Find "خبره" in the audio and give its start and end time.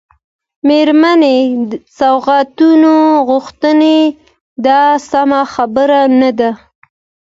5.53-6.01